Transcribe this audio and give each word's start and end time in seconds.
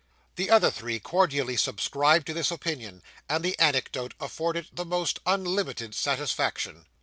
The 0.35 0.49
other 0.49 0.71
three 0.71 0.99
cordially 0.99 1.55
subscribed 1.55 2.25
to 2.25 2.33
this 2.33 2.49
opinion, 2.49 3.03
and 3.29 3.43
the 3.45 3.53
anecdote 3.59 4.15
afforded 4.19 4.69
the 4.73 4.83
most 4.83 5.19
unlimited 5.27 5.93
satisfaction. 5.93 6.87